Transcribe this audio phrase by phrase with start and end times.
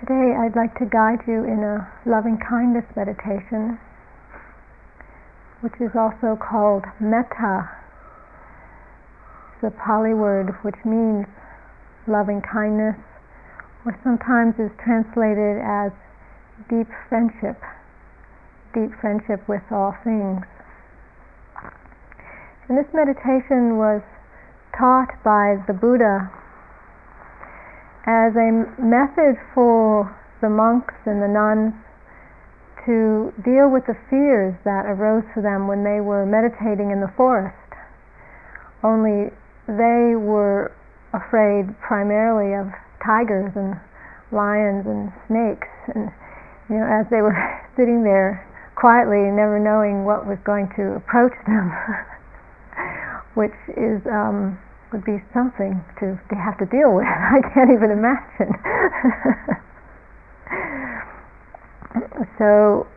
[0.00, 3.78] today I'd like to guide you in a loving kindness meditation,
[5.60, 7.70] which is also called metta.
[9.54, 11.26] It's a Pali word which means
[12.06, 12.96] loving kindness,
[13.84, 15.90] or sometimes is translated as
[16.68, 17.62] deep friendship,
[18.74, 20.44] deep friendship with all things.
[22.68, 24.02] And this meditation was
[24.76, 26.30] taught by the Buddha
[28.06, 30.06] as a method for
[30.40, 31.74] the monks and the nuns
[32.86, 37.10] to deal with the fears that arose for them when they were meditating in the
[37.18, 37.58] forest.
[38.86, 39.34] Only
[39.66, 40.70] they were
[41.10, 42.70] afraid primarily of
[43.02, 43.74] tigers and
[44.30, 46.10] lions and snakes and
[46.68, 47.34] you know as they were
[47.76, 48.42] sitting there
[48.74, 51.70] quietly never knowing what was going to approach them
[53.34, 54.58] which is um,
[54.96, 57.04] would be something to, to have to deal with.
[57.36, 58.48] I can't even imagine.
[62.40, 62.88] so,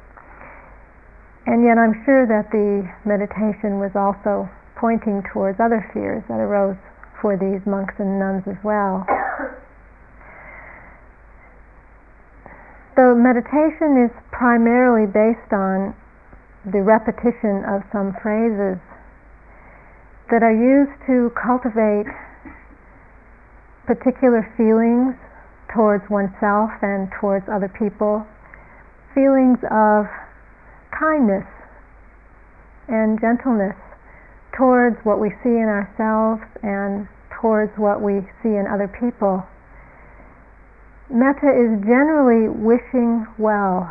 [1.43, 4.47] and yet I'm sure that the meditation was also
[4.79, 6.79] pointing towards other fears that arose
[7.19, 9.03] for these monks and nuns as well.
[12.95, 15.91] The meditation is primarily based on
[16.63, 18.79] the repetition of some phrases
[20.31, 22.05] that are used to cultivate
[23.89, 25.17] particular feelings
[25.73, 28.21] towards oneself and towards other people,
[29.17, 30.05] feelings of
[30.93, 31.45] kindness
[32.87, 33.77] and gentleness
[34.53, 37.07] towards what we see in ourselves and
[37.41, 39.41] towards what we see in other people.
[41.09, 43.89] Metta is generally wishing well,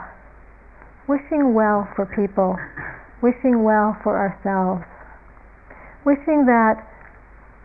[1.08, 2.55] wishing well for people,
[3.23, 4.86] wishing well for ourselves
[6.05, 6.83] wishing that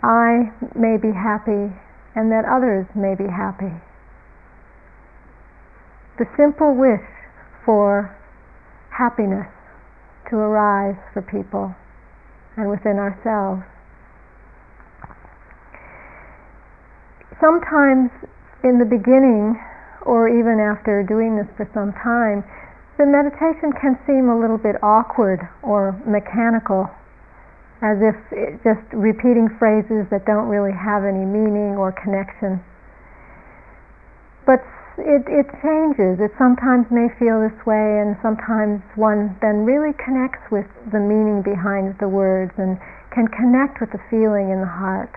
[0.04, 1.72] I may be happy
[2.16, 3.72] and that others may be happy.
[6.20, 7.02] The simple wish
[7.66, 8.16] for
[8.92, 9.48] happiness
[10.30, 11.74] to arise for people
[12.58, 13.64] and within ourselves.
[17.42, 18.12] Sometimes
[18.64, 19.60] in the beginning,
[20.06, 22.44] or even after doing this for some time,
[22.98, 26.88] the meditation can seem a little bit awkward or mechanical
[27.84, 28.16] as if
[28.64, 32.64] just repeating phrases that don't really have any meaning or connection.
[34.48, 34.64] But
[34.96, 36.24] it, it changes.
[36.24, 41.44] It sometimes may feel this way, and sometimes one then really connects with the meaning
[41.44, 42.80] behind the words and
[43.12, 45.12] can connect with the feeling in the heart.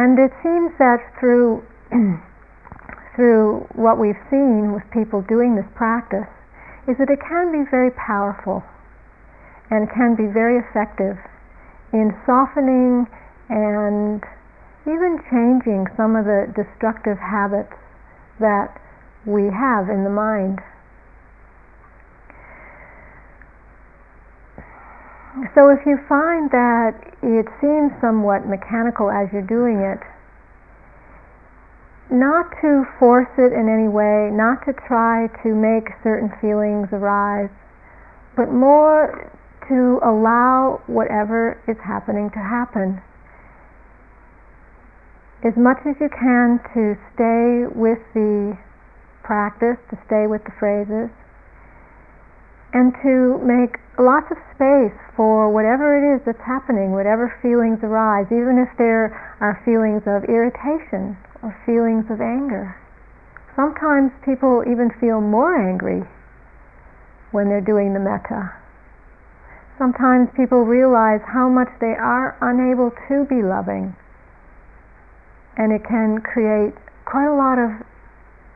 [0.00, 1.60] And it seems that through
[3.14, 6.30] through what we've seen with people doing this practice
[6.88, 8.64] is that it can be very powerful
[9.70, 11.16] and can be very effective
[11.92, 13.06] in softening
[13.48, 14.22] and
[14.86, 17.74] even changing some of the destructive habits
[18.38, 18.74] that
[19.26, 20.58] we have in the mind.
[25.54, 30.00] So if you find that it seems somewhat mechanical as you're doing it,
[32.10, 37.50] not to force it in any way, not to try to make certain feelings arise,
[38.36, 39.30] but more
[39.68, 43.02] to allow whatever is happening to happen.
[45.42, 48.56] As much as you can to stay with the
[49.24, 51.08] practice, to stay with the phrases,
[52.72, 58.28] and to make lots of space for whatever it is that's happening, whatever feelings arise,
[58.30, 59.10] even if there
[59.40, 62.76] are feelings of irritation or feelings of anger.
[63.56, 66.04] Sometimes people even feel more angry
[67.32, 68.59] when they're doing the metta
[69.80, 73.96] sometimes people realize how much they are unable to be loving.
[75.56, 76.76] And it can create
[77.08, 77.72] quite a lot of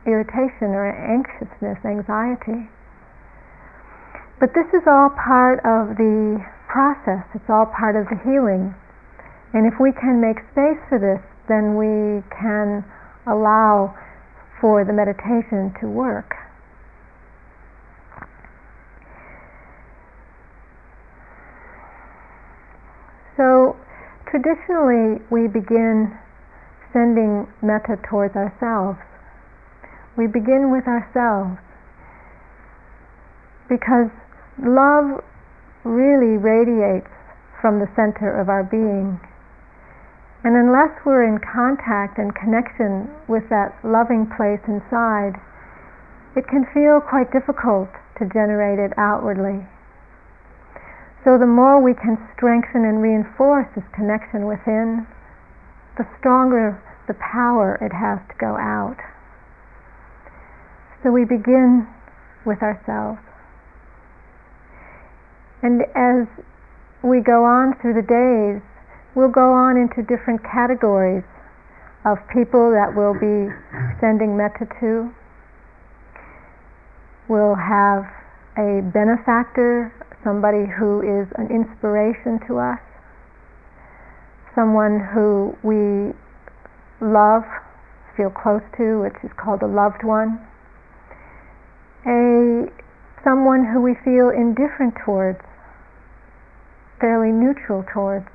[0.05, 2.69] irritation or anxiousness, anxiety.
[4.37, 8.77] But this is all part of the process, it's all part of the healing.
[9.57, 12.85] And if we can make space for this, then we can
[13.25, 13.97] allow
[14.61, 16.44] for the meditation to work.
[23.37, 23.75] So
[24.31, 26.15] traditionally we begin
[26.93, 28.99] sending metta towards ourselves.
[30.17, 31.59] We begin with ourselves
[33.67, 34.07] because
[34.63, 35.19] love
[35.83, 37.11] really radiates
[37.59, 39.19] from the center of our being.
[40.45, 45.33] And unless we're in contact and connection with that loving place inside,
[46.37, 47.89] it can feel quite difficult
[48.19, 49.65] to generate it outwardly.
[51.25, 55.07] So the more we can strengthen and reinforce this connection within,
[55.97, 56.77] the stronger
[57.07, 59.01] the power it has to go out.
[61.01, 61.89] So we begin
[62.45, 63.17] with ourselves.
[65.65, 66.29] And as
[67.01, 68.61] we go on through the days,
[69.15, 71.25] we'll go on into different categories
[72.05, 73.49] of people that we'll be
[73.97, 75.09] sending metta to.
[77.27, 78.05] We'll have
[78.61, 79.89] a benefactor,
[80.25, 82.81] somebody who is an inspiration to us,
[84.57, 86.09] someone who we
[86.99, 87.45] love,
[88.17, 90.41] feel close to, which is called a loved one,
[92.09, 92.65] a
[93.23, 95.39] someone who we feel indifferent towards,
[96.99, 98.25] fairly neutral towards,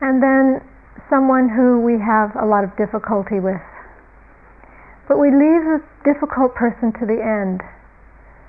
[0.00, 0.60] and then
[1.08, 3.60] someone who we have a lot of difficulty with.
[5.08, 7.64] But we leave the difficult person to the end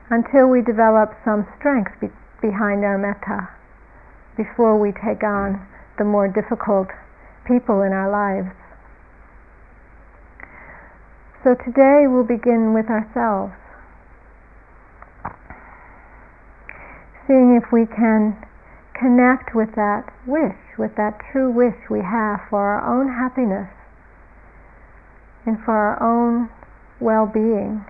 [0.09, 2.09] until we develop some strength be-
[2.41, 3.49] behind our metta
[4.35, 5.59] before we take on
[5.97, 6.87] the more difficult
[7.45, 8.55] people in our lives.
[11.43, 13.53] So today we'll begin with ourselves,
[17.27, 18.35] seeing if we can
[18.93, 23.71] connect with that wish, with that true wish we have for our own happiness
[25.45, 26.49] and for our own
[26.99, 27.85] well being.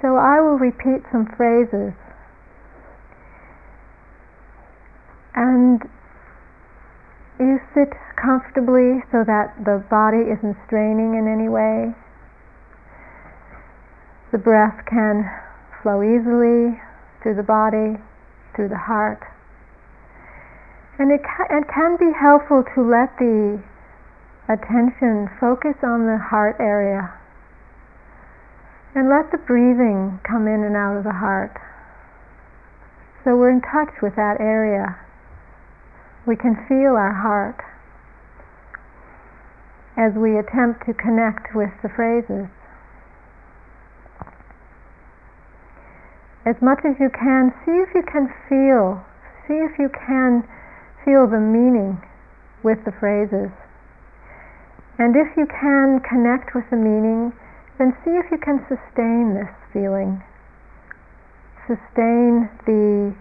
[0.00, 1.92] So I will repeat some phrases
[5.34, 5.82] and
[7.38, 11.94] you sit comfortably so that the body isn't straining in any way.
[14.30, 15.30] The breath can
[15.82, 16.78] flow easily
[17.22, 17.98] through the body,
[18.54, 19.22] through the heart.
[20.98, 23.62] And it, ca- it can be helpful to let the
[24.48, 27.14] attention focus on the heart area
[28.98, 31.54] and let the breathing come in and out of the heart.
[33.22, 34.98] So we're in touch with that area.
[36.26, 37.62] We can feel our heart
[39.94, 42.50] as we attempt to connect with the phrases.
[46.48, 49.04] as much as you can, see if you can feel,
[49.44, 50.40] see if you can
[51.04, 52.00] feel the meaning
[52.64, 53.52] with the phrases.
[54.96, 57.36] And if you can connect with the meaning,
[57.78, 60.22] then see if you can sustain this feeling.
[61.66, 63.14] Sustain the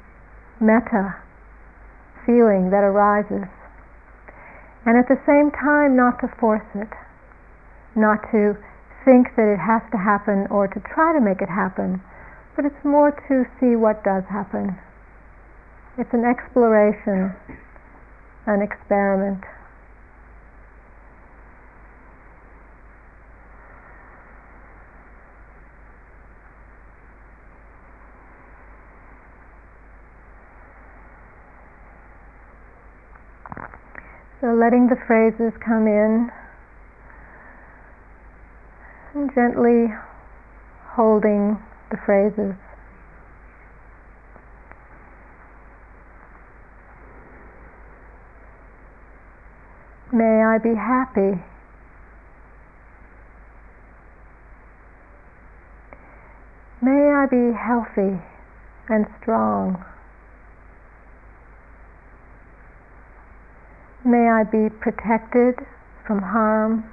[0.59, 1.15] metta
[2.25, 3.47] feeling that arises.
[4.85, 6.89] And at the same time, not to force it,
[7.95, 8.57] not to
[9.05, 12.01] think that it has to happen or to try to make it happen,
[12.55, 14.75] but it's more to see what does happen.
[15.97, 17.33] It's an exploration,
[18.45, 19.43] an experiment.
[34.39, 36.29] So letting the phrases come in
[39.15, 39.87] and gently
[40.93, 41.57] holding
[41.89, 42.53] the phrases.
[50.13, 51.41] May I be happy.
[56.79, 58.21] May I be healthy
[58.87, 59.83] and strong.
[64.07, 65.55] May I be protected
[66.07, 66.89] from harm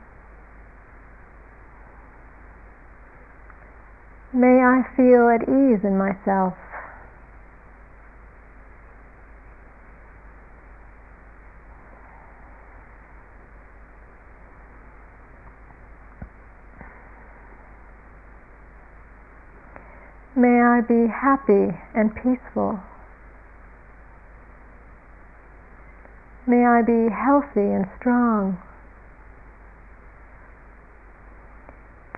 [4.35, 6.55] May I feel at ease in myself.
[20.35, 22.81] May I be happy and peaceful.
[26.47, 28.59] May I be healthy and strong.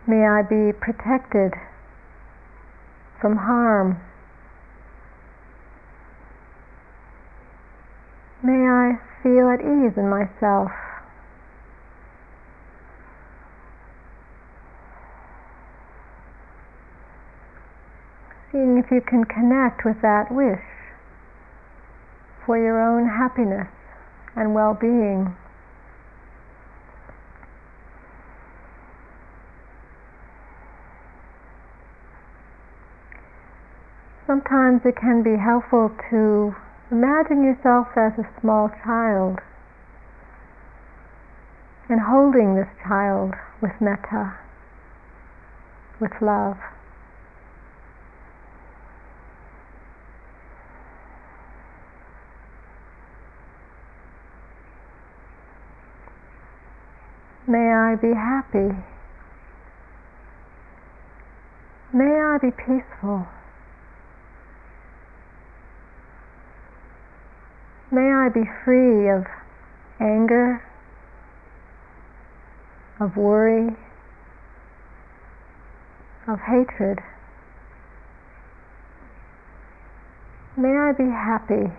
[0.04, 1.52] May I be protected
[3.20, 4.00] from harm.
[8.42, 10.72] May I feel at ease in myself.
[18.50, 20.58] Seeing if you can connect with that wish
[22.44, 23.68] for your own happiness
[24.36, 25.34] and well being.
[34.26, 36.54] sometimes it can be helpful to
[36.90, 39.38] imagine yourself as a small child
[41.88, 44.36] and holding this child with metta,
[46.00, 46.58] with love.
[57.48, 58.74] May I be happy.
[61.92, 63.26] May I be peaceful.
[67.92, 69.26] May I be free of
[70.00, 70.60] anger,
[72.98, 73.76] of worry,
[76.26, 76.98] of hatred.
[80.56, 81.70] May I be happy.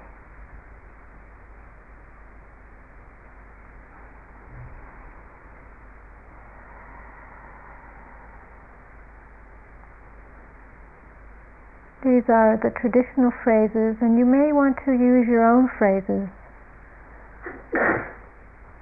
[12.08, 16.32] These are the traditional phrases, and you may want to use your own phrases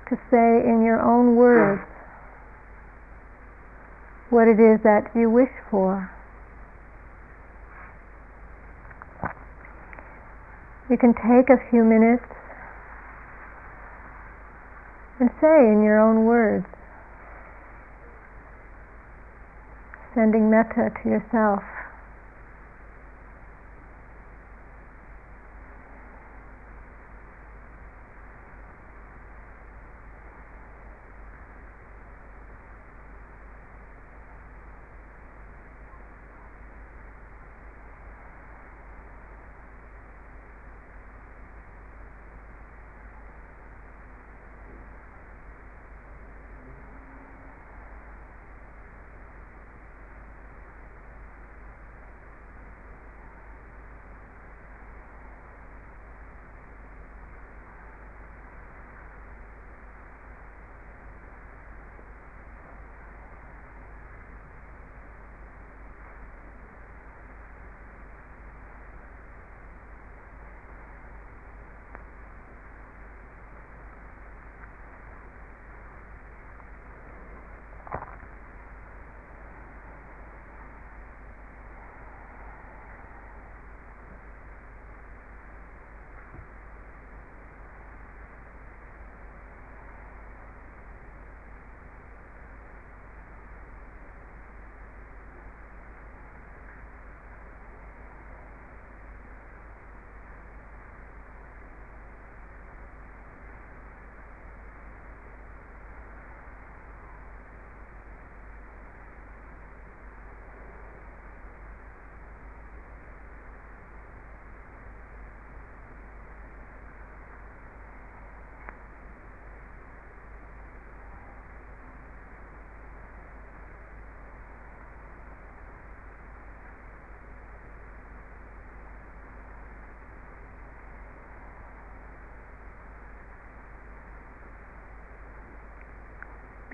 [0.09, 1.81] to say in your own words
[4.29, 6.05] what it is that you wish for.
[10.87, 12.29] You can take a few minutes
[15.19, 16.67] and say in your own words,
[20.13, 21.63] sending metta to yourself.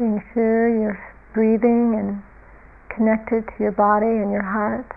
[0.01, 2.23] Being sure you're breathing and
[2.89, 4.91] connected to your body and your heart.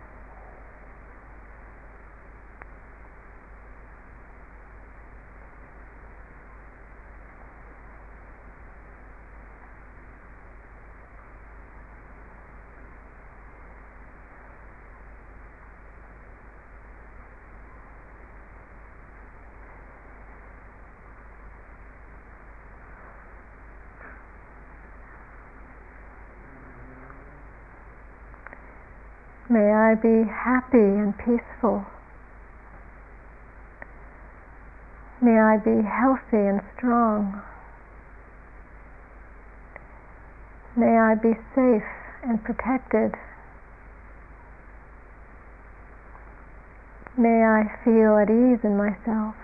[29.48, 31.86] May I be happy and peaceful.
[35.22, 37.42] May I be healthy and strong.
[40.76, 41.88] May I be safe
[42.24, 43.14] and protected.
[47.16, 49.36] May I feel at ease in myself.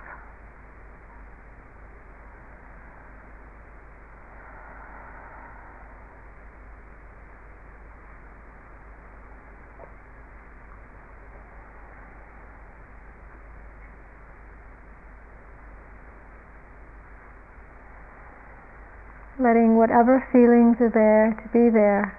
[19.52, 22.16] Letting whatever feelings are there to be there.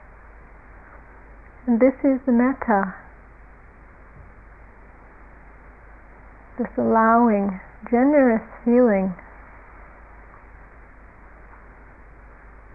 [1.65, 2.93] And this is the metta,
[6.59, 7.59] this allowing,
[7.89, 9.15] generous feeling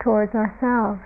[0.03, 1.03] towards ourselves.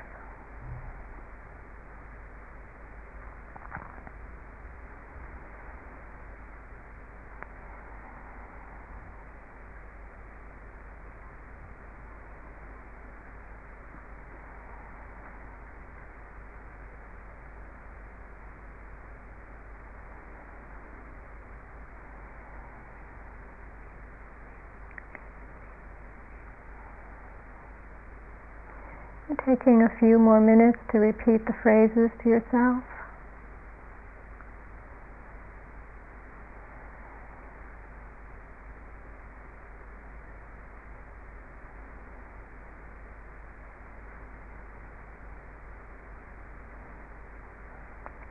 [29.29, 32.83] And taking a few more minutes to repeat the phrases to yourself.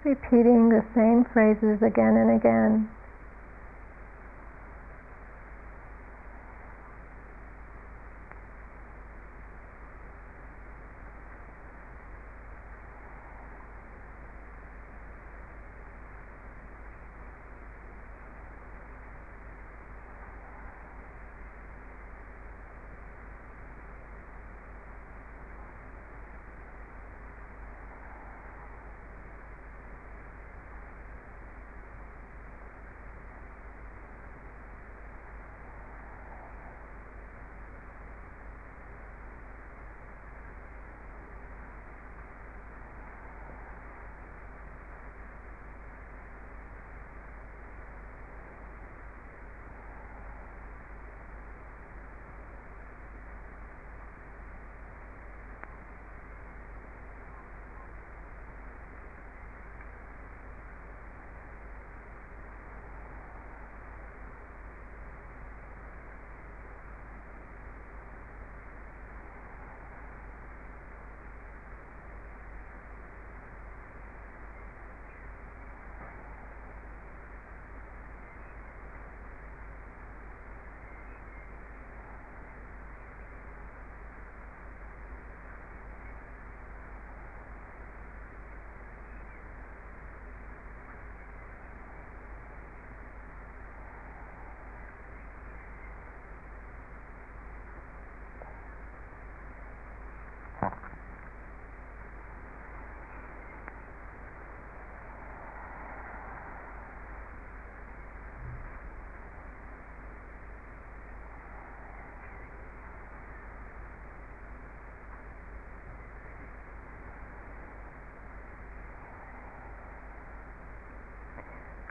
[0.04, 2.90] repeating the same phrases again and again.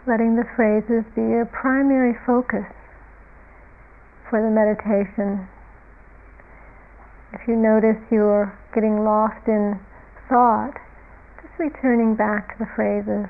[0.06, 2.64] Letting the phrases be your primary focus
[4.28, 5.48] for the meditation.
[7.32, 9.78] If you notice you're getting lost in
[10.28, 10.74] thought,
[11.42, 13.26] just returning back to the phrases.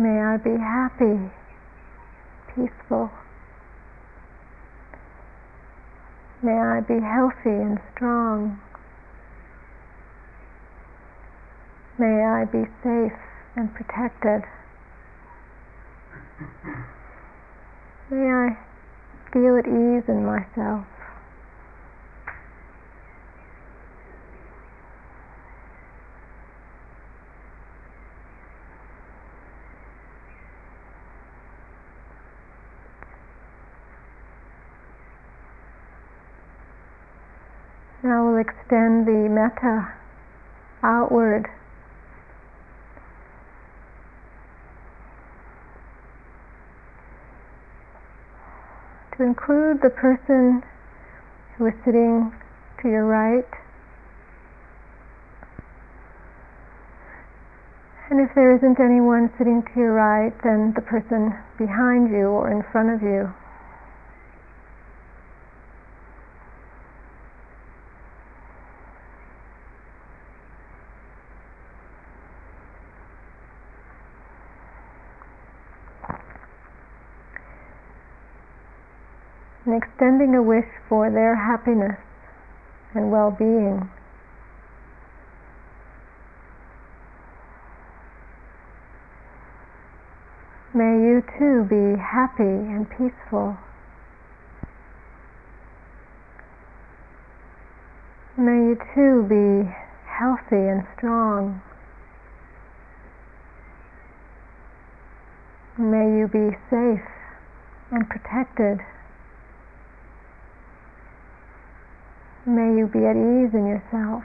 [0.00, 1.30] May I be happy,
[2.54, 3.10] peaceful.
[6.42, 8.58] May I be healthy and strong.
[11.98, 13.12] May I be safe
[13.56, 14.40] and protected.
[18.10, 18.56] May I
[19.34, 20.86] feel at ease in myself.
[38.02, 39.92] Now we'll extend the metta
[40.82, 41.46] outward.
[49.20, 50.62] to include the person
[51.58, 52.32] who is sitting
[52.80, 53.44] to your right.
[58.08, 62.50] And if there isn't anyone sitting to your right, then the person behind you or
[62.50, 63.28] in front of you.
[79.70, 81.98] and extending a wish for their happiness
[82.94, 83.86] and well-being.
[90.72, 93.58] May you too be happy and peaceful.
[98.38, 99.70] May you too be
[100.06, 101.60] healthy and strong.
[105.76, 107.06] May you be safe
[107.90, 108.80] and protected.
[112.50, 114.24] May you be at ease in yourself.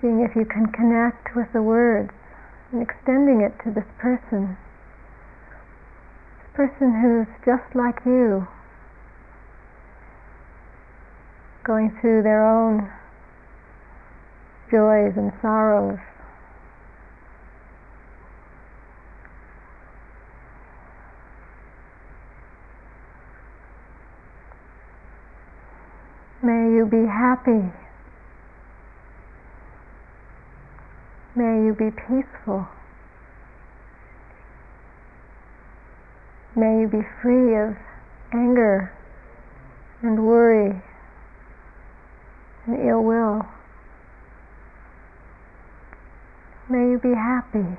[0.00, 2.08] Seeing if you can connect with the words
[2.72, 4.56] and extending it to this person.
[6.40, 8.48] This person who's just like you,
[11.66, 12.90] going through their own
[14.70, 15.98] joys and sorrows.
[26.44, 27.72] May you be happy.
[31.34, 32.68] May you be peaceful.
[36.56, 37.76] May you be free of
[38.32, 38.92] anger
[40.02, 40.82] and worry
[42.66, 43.46] and ill will.
[46.68, 47.78] May you be happy.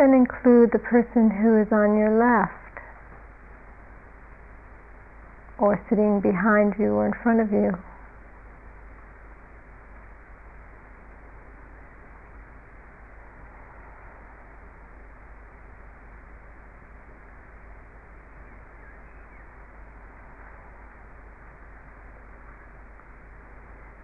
[0.00, 2.54] Then include the person who is on your left,
[5.58, 7.70] or sitting behind you or in front of you.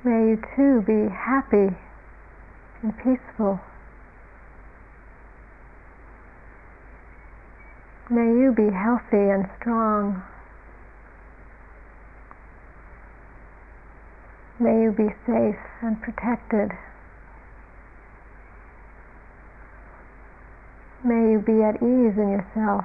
[0.04, 1.74] May you too be happy
[2.82, 3.58] and peaceful.
[8.08, 10.22] May you be healthy and strong.
[14.60, 16.70] May you be safe and protected.
[21.04, 22.84] May you be at ease in yourself.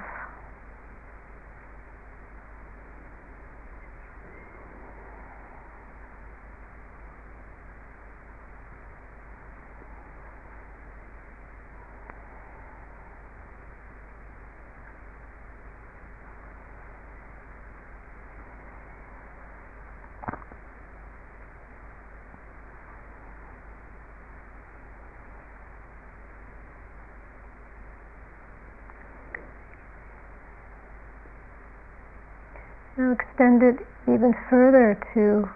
[33.02, 35.50] Now extend it even further to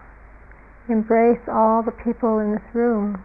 [0.92, 3.22] embrace all the people in this room.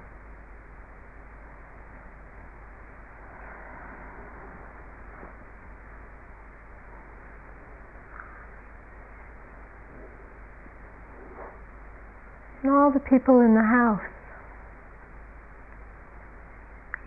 [12.62, 14.02] And all the people in the house,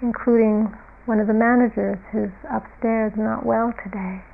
[0.03, 0.75] including
[1.05, 4.25] one of the managers who's upstairs not well today.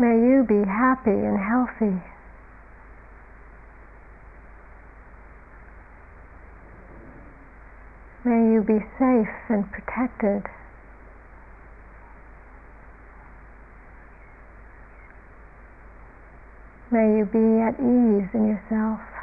[0.00, 2.02] May you be happy and healthy.
[8.24, 10.42] May you be safe and protected.
[16.90, 19.19] May you be at ease in yourself.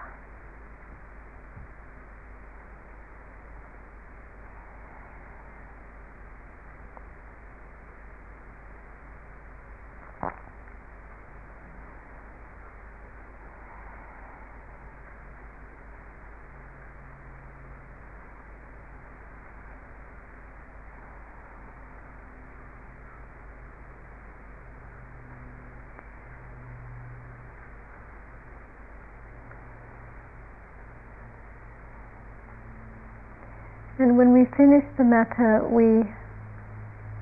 [34.07, 36.07] And when we finish the metta, we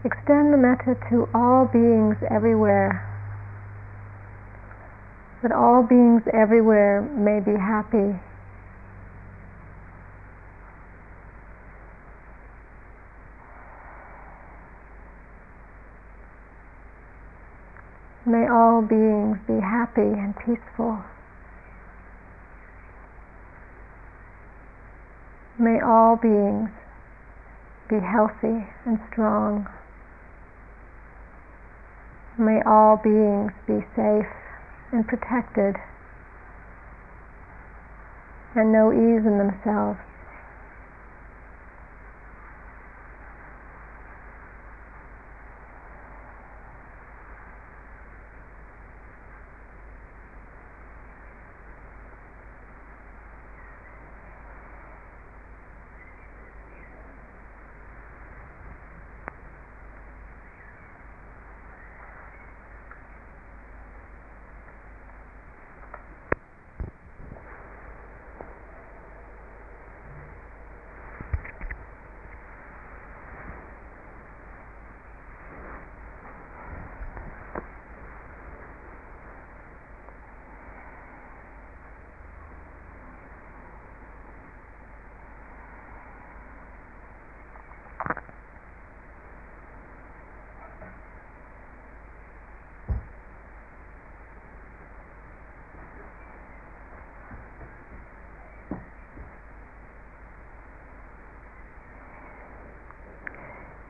[0.06, 3.02] extend the metta to all beings everywhere,
[5.41, 8.21] that all beings everywhere may be happy.
[18.28, 21.02] May all beings be happy and peaceful.
[25.58, 26.70] May all beings
[27.89, 29.68] be healthy and strong.
[32.38, 34.28] May all beings be safe
[34.91, 35.76] and protected
[38.56, 40.00] and know ease in themselves.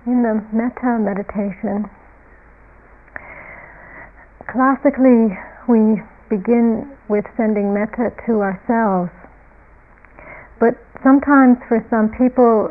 [0.05, 1.89] In the metta meditation,
[4.47, 5.33] classically
[5.67, 9.11] we begin with sending metta to ourselves.
[10.59, 12.69] But sometimes for some people,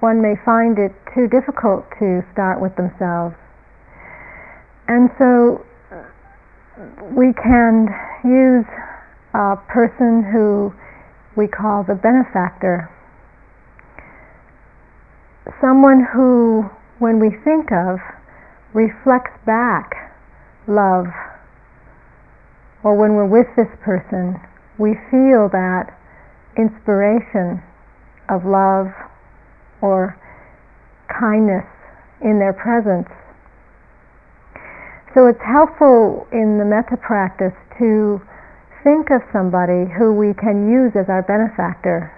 [0.00, 3.34] one may find it too difficult to start with themselves.
[4.88, 5.64] And so
[7.14, 7.88] we can
[8.24, 8.66] use
[9.34, 10.74] a person who
[11.36, 12.91] we call the benefactor
[15.62, 16.66] someone who,
[16.98, 18.02] when we think of,
[18.74, 20.12] reflects back
[20.66, 21.06] love,
[22.82, 24.34] or when we're with this person,
[24.78, 25.86] we feel that
[26.58, 27.62] inspiration
[28.28, 28.90] of love
[29.80, 30.18] or
[31.06, 31.64] kindness
[32.20, 33.08] in their presence.
[35.14, 38.20] So it's helpful in the metta practice to
[38.82, 42.10] think of somebody who we can use as our benefactor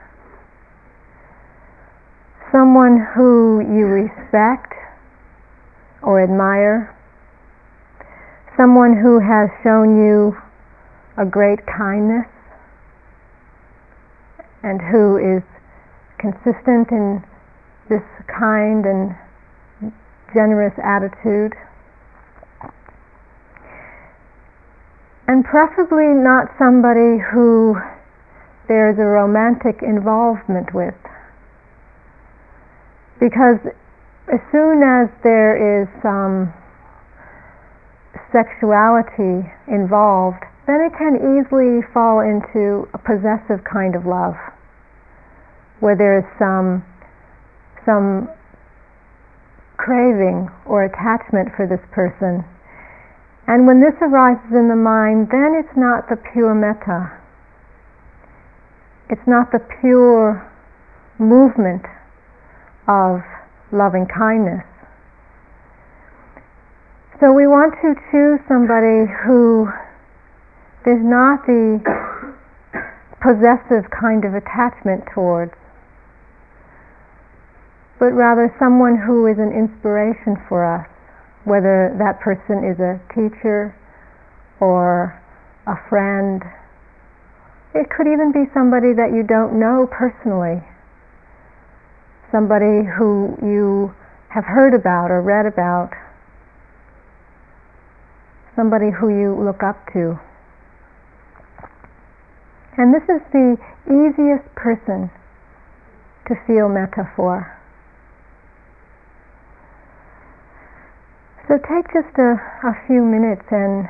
[2.55, 4.73] someone who you respect
[6.05, 6.95] or admire,
[8.57, 10.37] someone who has shown you
[11.19, 12.31] a great kindness
[14.63, 15.43] and who is
[16.21, 17.21] consistent in
[17.91, 19.17] this kind and
[20.33, 21.53] generous attitude.
[25.27, 27.75] And preferably not somebody who
[28.69, 30.95] there's a romantic involvement with.
[33.25, 33.57] Because
[34.29, 36.53] as soon as there is some
[38.29, 44.37] sexuality involved, then it can easily fall into a possessive kind of love,
[45.81, 46.85] where there is some
[47.89, 48.29] some
[49.79, 52.45] craving or attachment for this person.
[53.49, 57.09] And when this arises in the mind, then it's not the pure metta.
[59.09, 60.45] It's not the pure
[61.19, 61.87] movement
[62.89, 63.21] of
[63.73, 64.65] loving kindness.
[67.21, 69.71] So we want to choose somebody who
[70.85, 71.81] there's not the
[73.23, 75.53] possessive kind of attachment towards,
[77.99, 80.85] but rather someone who is an inspiration for us,
[81.45, 83.73] whether that person is a teacher
[84.61, 85.17] or
[85.67, 86.43] a friend.
[87.75, 90.61] It could even be somebody that you don't know personally
[92.35, 93.95] somebody who you
[94.29, 95.95] have heard about or read about,
[98.57, 100.19] somebody who you look up to.
[102.77, 103.55] And this is the
[103.87, 105.09] easiest person
[106.27, 107.47] to feel metta for.
[111.47, 112.35] So take just a,
[112.67, 113.87] a few minutes and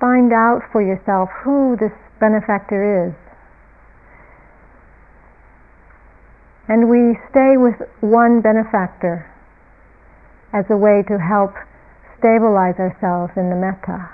[0.00, 3.23] find out for yourself who this benefactor is.
[6.66, 9.30] And we stay with one benefactor
[10.52, 11.52] as a way to help
[12.18, 14.08] stabilize ourselves in the metta.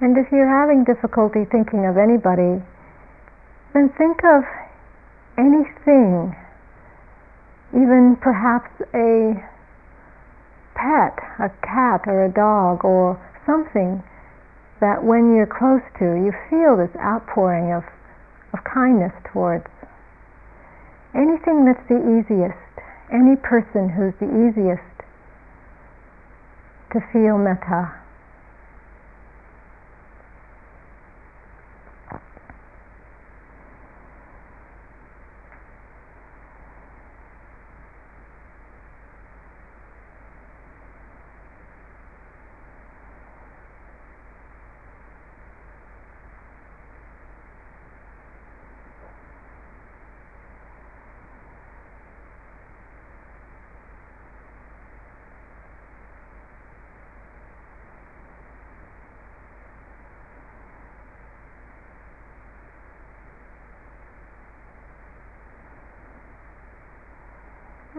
[0.00, 2.64] And if you're having difficulty thinking of anybody,
[3.72, 4.42] then think of
[5.38, 6.34] anything,
[7.72, 9.38] even perhaps a
[10.74, 14.02] pet, a cat or a dog or something
[14.80, 17.84] that when you're close to, you feel this outpouring of,
[18.52, 19.66] of kindness towards.
[21.14, 22.56] Anything that's the easiest,
[23.12, 24.82] any person who's the easiest
[26.92, 28.00] to feel metta.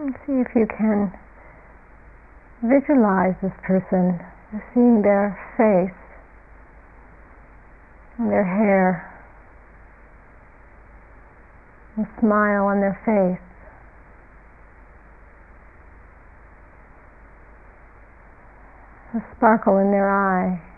[0.02, 1.12] And see if you can
[2.62, 4.18] visualize this person,
[4.72, 5.96] seeing their face
[8.18, 9.08] and their hair,
[11.98, 13.40] a smile on their face.
[19.14, 20.71] A sparkle in their eye.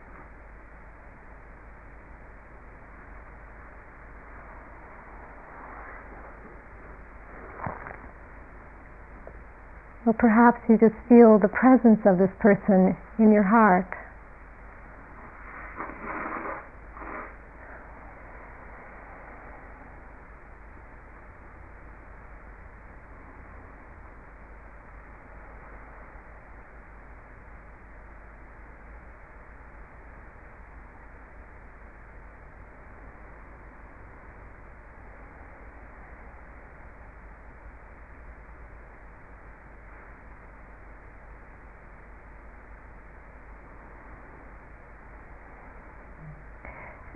[10.07, 13.89] Or perhaps you just feel the presence of this person in your heart.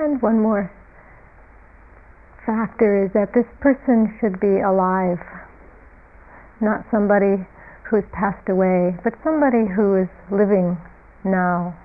[0.00, 0.72] And one more
[2.46, 5.20] factor is that this person should be alive,
[6.60, 7.36] not somebody
[7.90, 10.76] who's passed away, but somebody who is living
[11.24, 11.76] now.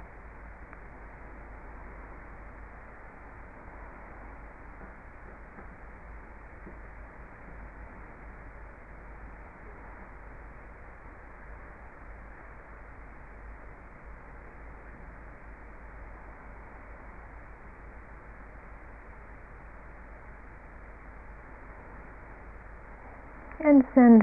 [23.64, 24.22] and send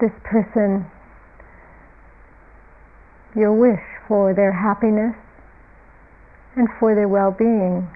[0.00, 0.84] this person
[3.36, 5.14] your wish for their happiness
[6.56, 7.86] and for their well-being.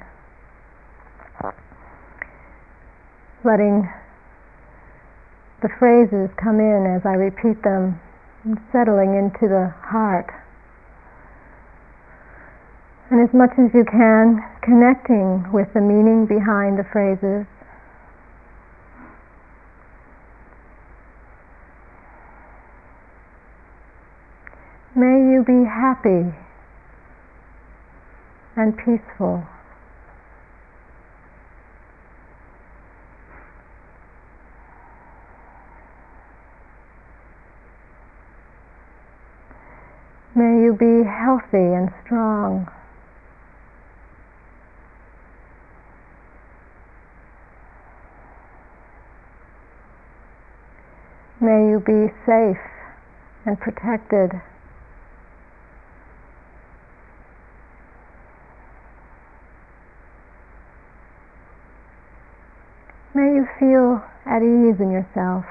[3.45, 3.91] Letting
[5.63, 8.01] the phrases come in as I repeat them,
[8.71, 10.31] settling into the heart.
[13.11, 17.47] And as much as you can, connecting with the meaning behind the phrases
[24.95, 26.37] May you be happy
[28.57, 29.43] and peaceful.
[40.35, 42.69] May you be healthy and strong.
[51.41, 52.61] May you be safe
[53.47, 54.43] and protected.
[64.27, 65.45] at ease in yourself.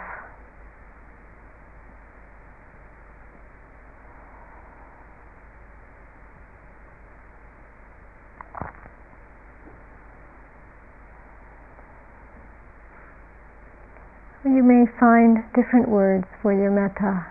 [14.44, 17.28] You may find different words for your metta.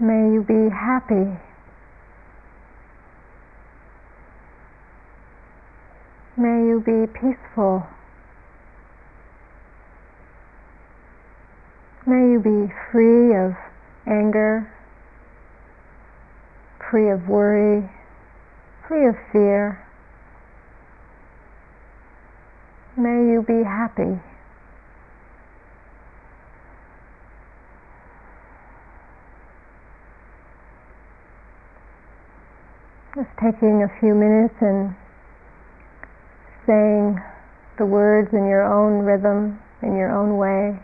[0.00, 1.38] May you be happy
[6.74, 7.86] You be peaceful.
[12.04, 13.54] May you be free of
[14.08, 14.68] anger,
[16.90, 17.88] free of worry,
[18.88, 19.86] free of fear.
[22.96, 24.18] May you be happy.
[33.14, 34.96] Just taking a few minutes and
[36.66, 37.20] saying
[37.78, 40.78] the words in your own rhythm, in your own way.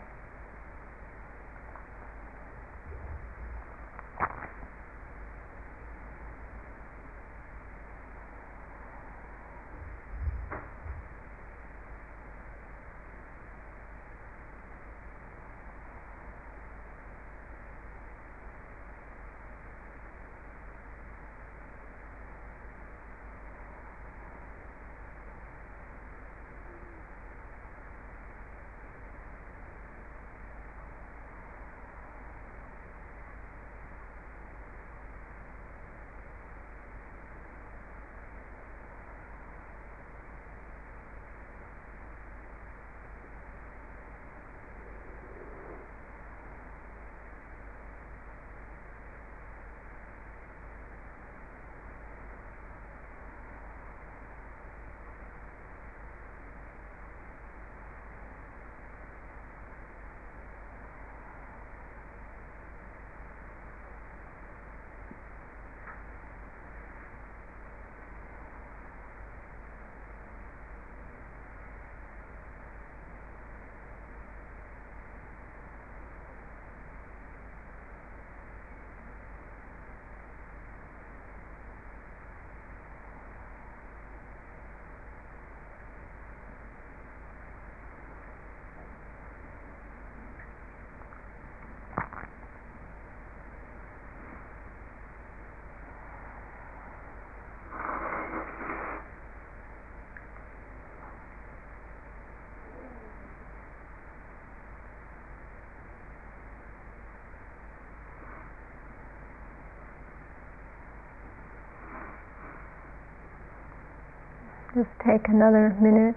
[114.75, 116.15] Just take another minute.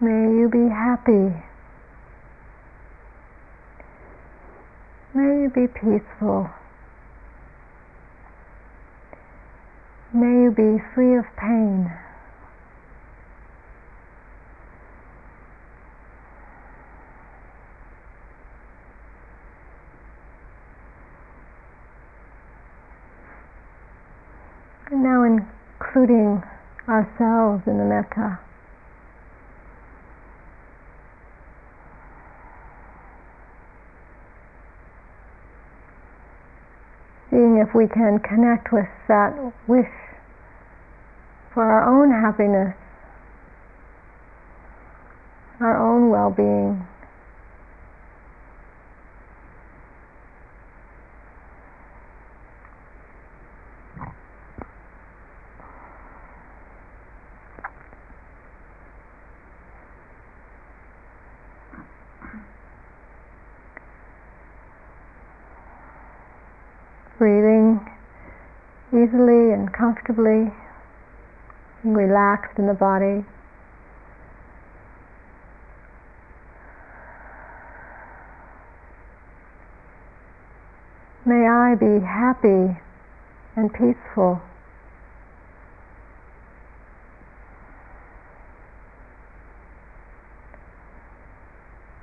[0.00, 0.10] May
[0.44, 1.32] you be happy.
[5.14, 6.50] May you be peaceful.
[10.12, 11.90] May you be free of pain.
[24.90, 26.42] And now including
[26.86, 28.38] ourselves in the metta.
[37.34, 39.34] Seeing if we can connect with that
[39.66, 39.90] wish
[41.52, 42.76] for our own happiness,
[45.58, 46.86] our own well being.
[67.24, 67.80] Breathing
[68.92, 70.52] easily and comfortably,
[71.82, 73.24] relaxed in the body.
[81.24, 82.78] May I be happy
[83.56, 84.42] and peaceful.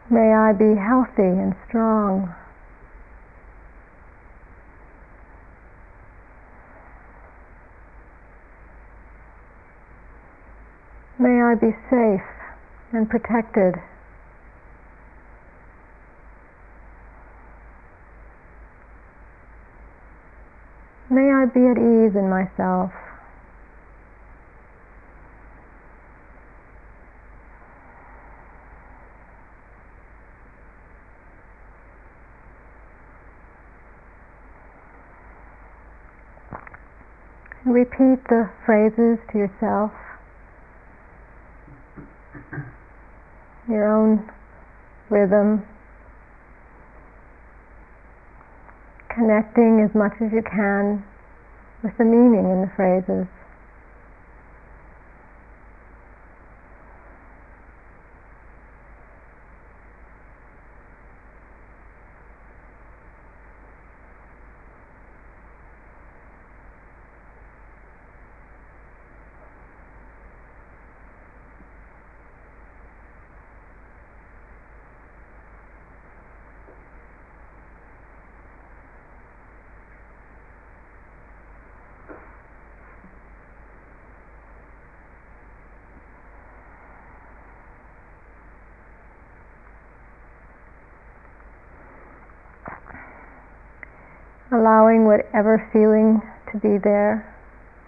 [0.10, 2.34] May I be healthy and strong.
[11.22, 12.22] May I be safe
[12.94, 13.76] and protected.
[21.10, 22.92] May I be at ease in myself.
[37.66, 39.92] Repeat the phrases to yourself,
[43.72, 44.30] your own
[45.10, 45.66] rhythm,
[49.10, 51.04] connecting as much as you can
[51.84, 53.28] with the meaning in the phrases.
[94.62, 96.22] Allowing whatever feeling
[96.54, 97.26] to be there,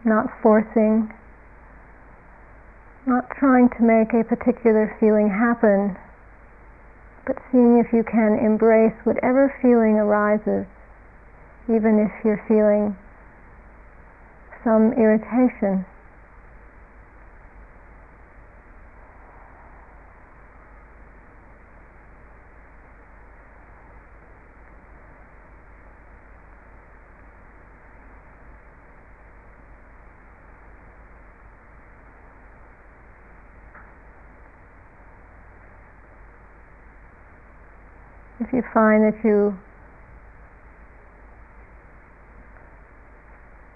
[0.04, 1.06] not forcing,
[3.06, 5.94] not trying to make a particular feeling happen,
[7.28, 10.66] but seeing if you can embrace whatever feeling arises,
[11.70, 12.98] even if you're feeling
[14.66, 15.86] some irritation.
[38.44, 39.58] if you find that you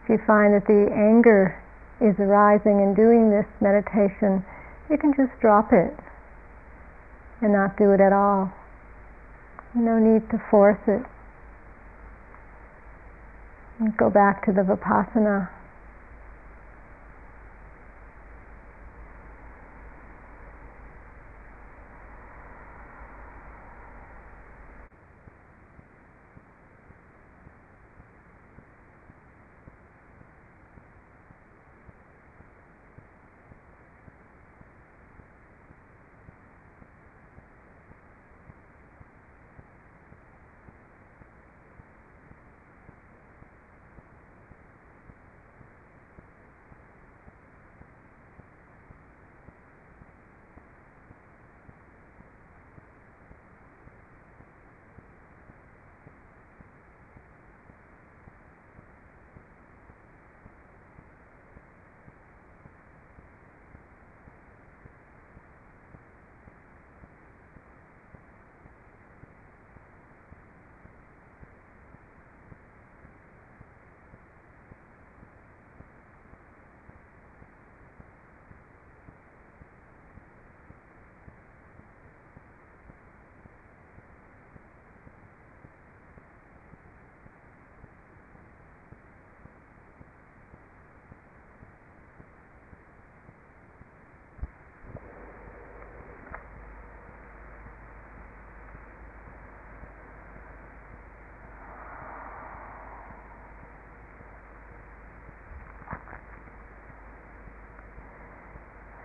[0.03, 1.61] if you find that the anger
[1.99, 4.45] is arising in doing this meditation,
[4.89, 5.93] you can just drop it
[7.41, 8.51] and not do it at all.
[9.75, 11.03] No need to force it.
[13.79, 15.49] And go back to the vipassana.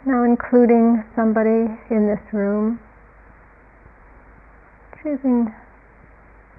[0.05, 2.79] Now including somebody in this room,
[5.03, 5.49] choosing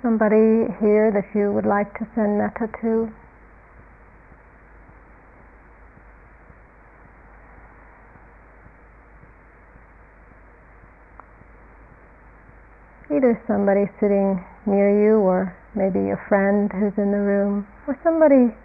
[0.02, 3.08] somebody here that you would like to send metta to.
[13.16, 18.58] Either somebody sitting near you or maybe a friend who's in the room or somebody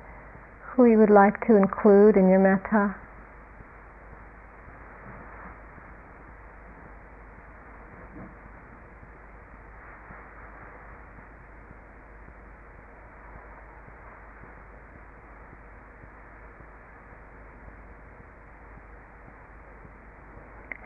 [0.73, 2.97] who you would like to include in your metta.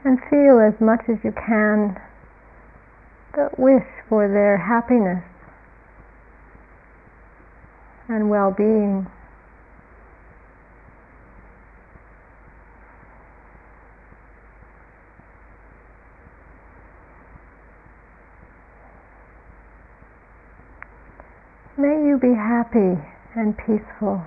[0.05, 1.95] And feel as much as you can
[3.35, 5.22] the wish for their happiness
[8.09, 9.07] and well-being.
[21.76, 22.97] May you be happy
[23.35, 24.22] and peaceful.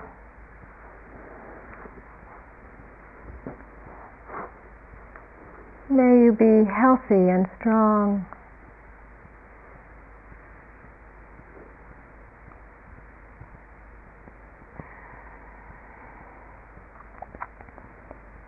[5.88, 8.26] May you be healthy and strong.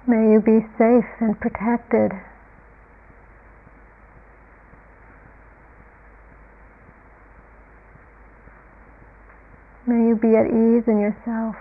[0.09, 2.11] May you be safe and protected.
[9.87, 11.55] May you be at ease in yourself.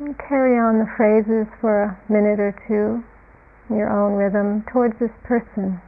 [0.00, 3.02] And carry on the phrases for a minute or two
[3.74, 5.80] your own rhythm towards this person.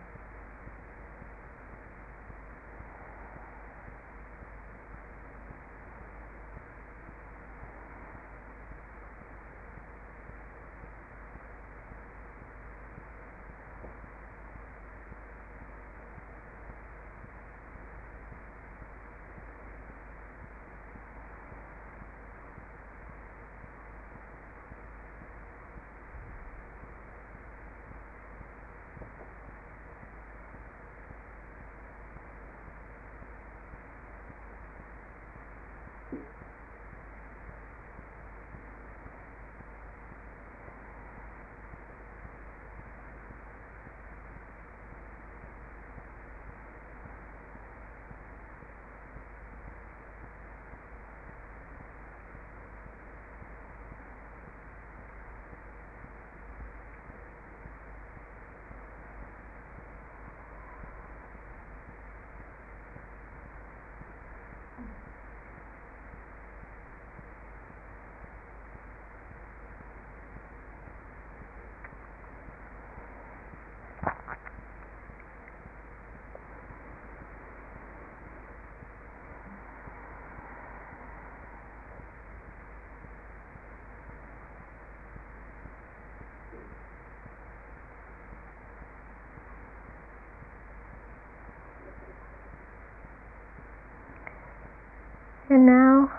[95.50, 96.11] And now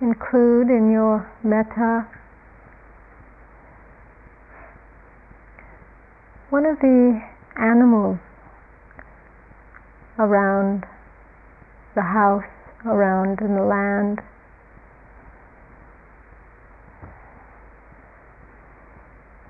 [0.00, 2.06] include in your metta
[6.50, 7.20] one of the
[7.56, 8.18] animals
[10.18, 10.84] around
[11.96, 12.44] the house,
[12.86, 14.20] around in the land.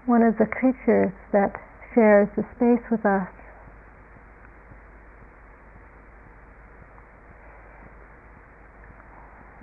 [0.07, 1.53] One of the creatures that
[1.95, 3.29] shares the space with us.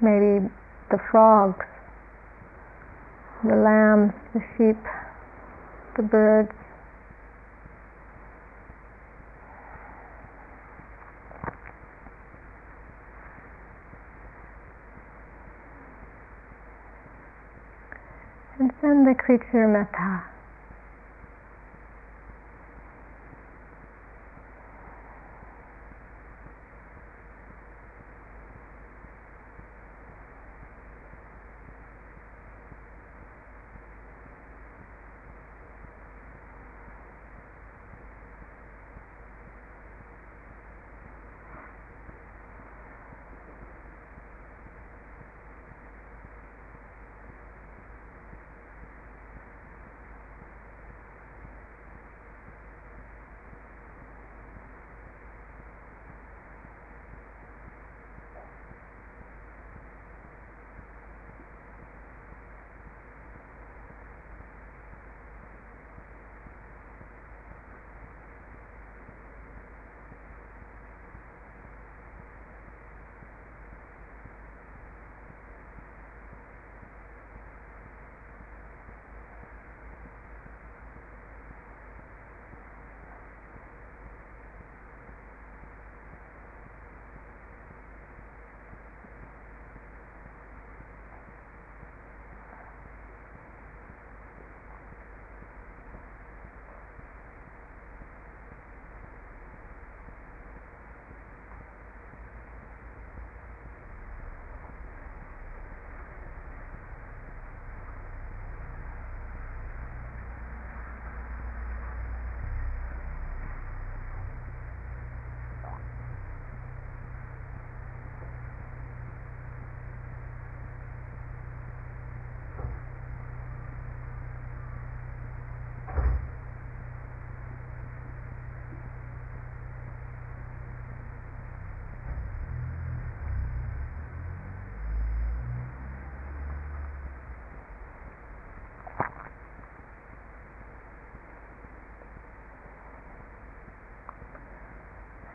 [0.02, 0.50] Maybe
[0.90, 1.66] the frogs,
[3.44, 4.82] the lambs, the sheep,
[5.96, 6.52] the birds.
[18.60, 20.24] And send the creature metta.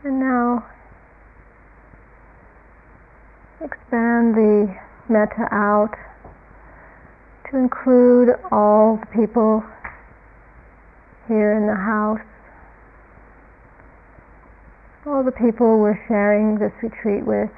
[0.07, 0.65] And now
[3.61, 4.73] expand the
[5.09, 5.97] metta out
[7.51, 9.65] to include all the people
[11.27, 12.25] here in the house,
[15.09, 17.51] all the people we're sharing this retreat with.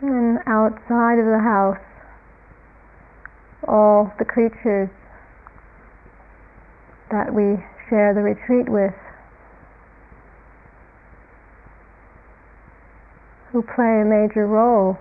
[0.00, 1.76] And outside of the house,
[3.68, 4.88] all the creatures
[7.10, 8.94] that we share the retreat with.
[13.56, 14.98] who play a major role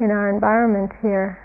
[0.00, 1.38] in our environment here.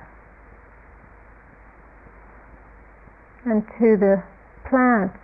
[3.44, 4.24] And to the
[4.70, 5.20] plants,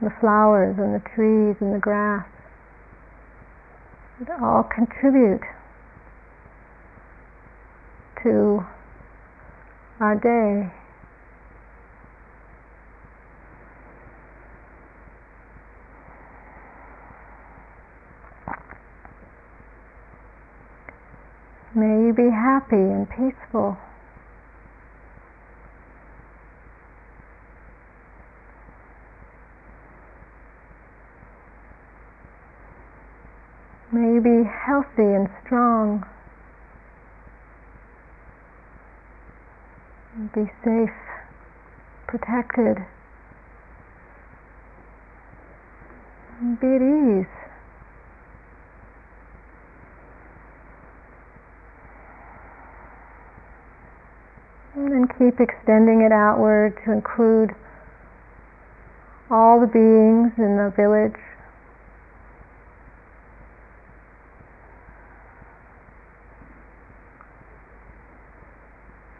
[0.00, 2.24] the flowers and the trees and the grass
[4.26, 5.42] that all contribute
[8.22, 8.64] to
[10.00, 10.79] our day.
[21.80, 23.74] May you be happy and peaceful.
[33.92, 36.04] May you be healthy and strong.
[40.34, 40.90] Be safe,
[42.08, 42.76] protected.
[46.60, 47.49] Be at ease.
[54.80, 57.50] And then keep extending it outward to include
[59.30, 61.20] all the beings in the village.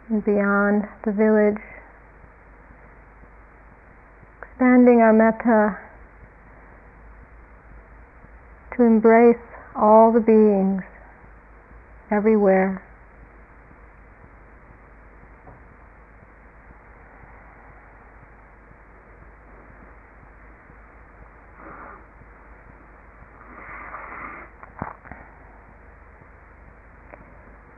[0.09, 1.61] And beyond the village,
[4.41, 5.77] expanding our metta
[8.75, 9.37] to embrace
[9.75, 10.81] all the beings
[12.09, 12.83] everywhere.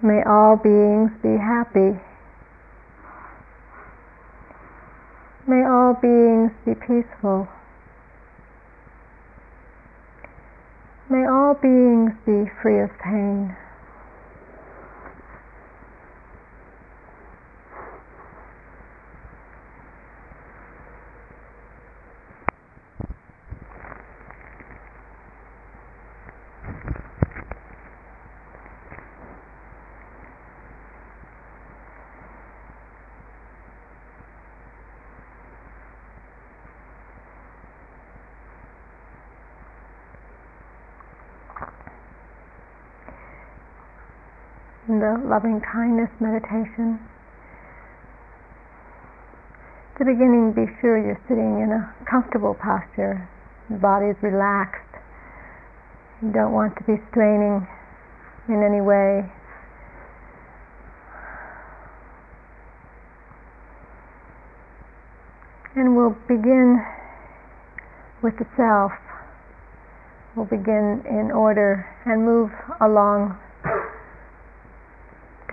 [0.04, 1.98] May all beings be happy.
[5.48, 7.48] May all beings be peaceful.
[11.10, 13.56] May all beings be free of pain.
[44.94, 47.02] In the loving kindness meditation.
[49.94, 53.28] At the beginning, be sure you're sitting in a comfortable posture.
[53.72, 54.94] The body is relaxed.
[56.22, 57.66] You don't want to be straining
[58.50, 59.26] in any way.
[65.76, 66.78] And we'll begin
[68.22, 68.94] with the self.
[70.36, 73.38] We'll begin in order and move along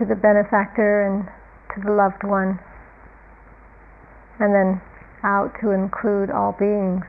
[0.01, 1.29] to the benefactor and
[1.75, 2.59] to the loved one,
[4.41, 4.81] and then
[5.23, 7.05] out to include all beings.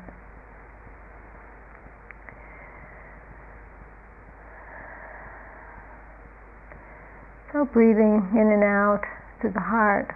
[7.54, 9.04] So breathing in and out
[9.42, 10.14] to the heart.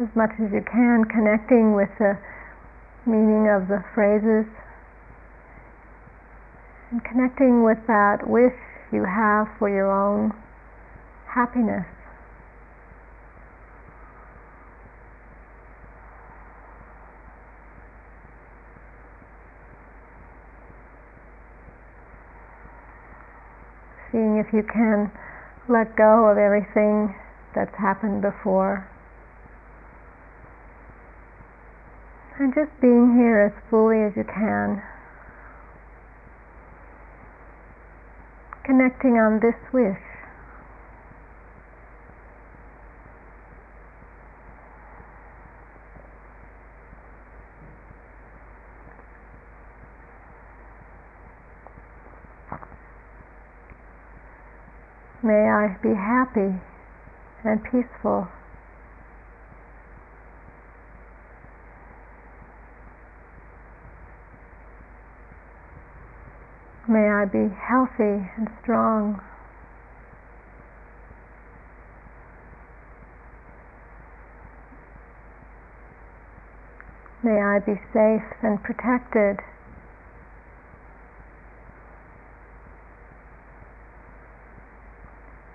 [0.00, 2.16] As much as you can, connecting with the
[3.04, 4.46] meaning of the phrases
[6.90, 8.54] and connecting with that wish
[8.92, 10.32] you have for your own
[11.26, 11.84] happiness.
[24.12, 25.10] Seeing if you can
[25.68, 27.14] let go of everything
[27.54, 28.88] that's happened before.
[32.40, 34.80] And just being here as fully as you can.
[38.64, 39.98] Connecting on this wish.
[55.24, 56.54] May I be happy
[57.42, 58.28] and peaceful.
[66.90, 69.20] May I be healthy and strong.
[77.22, 79.36] May I be safe and protected.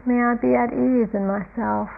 [0.06, 1.90] May I be at ease in myself.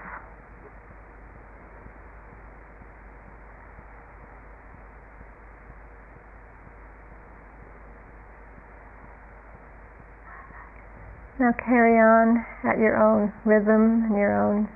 [11.38, 14.70] Now carry on at your own rhythm and your own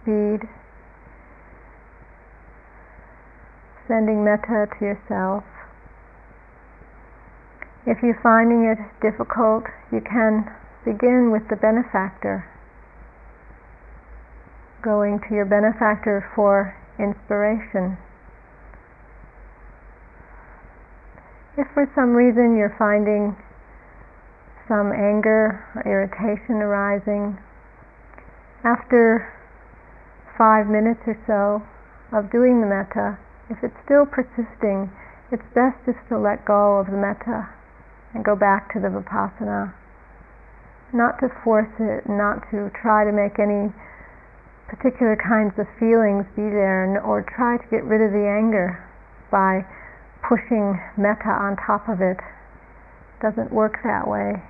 [0.00, 0.48] speed,
[3.86, 5.44] sending metta to yourself.
[7.84, 10.50] If you're finding it difficult, you can
[10.86, 12.48] begin with the benefactor,
[14.82, 17.98] going to your benefactor for inspiration.
[21.58, 23.36] If for some reason you're finding
[24.68, 27.38] some anger or irritation arising,
[28.66, 29.30] after
[30.36, 31.62] five minutes or so
[32.10, 34.90] of doing the metta, if it's still persisting,
[35.30, 37.46] it's best just to let go of the metta
[38.14, 39.72] and go back to the vipassana.
[40.92, 43.70] Not to force it, not to try to make any
[44.66, 48.82] particular kinds of feelings be there, or try to get rid of the anger
[49.30, 49.62] by
[50.26, 52.18] pushing metta on top of it.
[53.22, 54.42] Doesn't work that way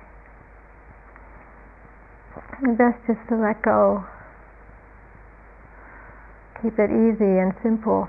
[2.61, 4.03] best just to let go.
[6.61, 8.07] Keep it easy and simple.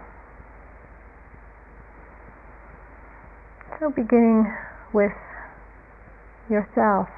[3.78, 4.52] So beginning
[4.92, 5.12] with
[6.48, 7.08] yourself.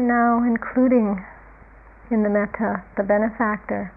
[0.00, 1.24] Now including
[2.10, 3.92] in the metta the benefactor,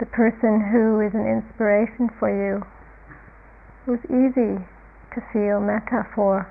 [0.00, 2.64] the person who is an inspiration for you,
[3.84, 4.64] who's easy
[5.14, 6.50] to feel metta for,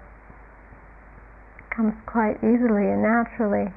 [1.75, 3.73] comes quite easily and naturally.